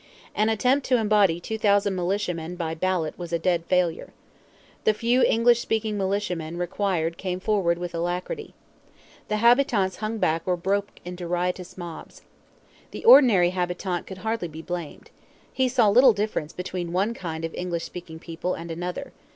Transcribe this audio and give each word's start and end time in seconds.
An 0.33 0.49
attempt 0.49 0.83
to 0.87 0.97
embody 0.97 1.39
two 1.39 1.59
thousand 1.59 1.93
militiamen 1.95 2.55
by 2.55 2.73
ballot 2.73 3.15
was 3.19 3.31
a 3.31 3.37
dead 3.37 3.63
failure. 3.67 4.11
The 4.83 4.95
few 4.95 5.21
English 5.21 5.59
speaking 5.59 5.95
militiamen 5.95 6.57
required 6.57 7.19
came 7.19 7.39
forward 7.39 7.77
'with 7.77 7.93
alacrity.' 7.93 8.55
The 9.27 9.35
habitants 9.37 9.97
hung 9.97 10.17
back 10.17 10.41
or 10.47 10.57
broke 10.57 10.87
into 11.05 11.27
riotous 11.27 11.77
mobs. 11.77 12.23
The 12.89 13.05
ordinary 13.05 13.51
habitant 13.51 14.07
could 14.07 14.17
hardly 14.25 14.47
be 14.47 14.63
blamed. 14.63 15.11
He 15.53 15.69
saw 15.69 15.87
little 15.87 16.13
difference 16.13 16.51
between 16.51 16.91
one 16.93 17.13
kind 17.13 17.45
of 17.45 17.53
English 17.53 17.83
speaking 17.83 18.17
people 18.17 18.55
and 18.55 18.71
another. 18.71 19.13